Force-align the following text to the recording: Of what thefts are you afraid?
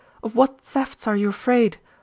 Of 0.23 0.35
what 0.35 0.59
thefts 0.59 1.05
are 1.05 1.15
you 1.15 1.29
afraid? 1.29 1.77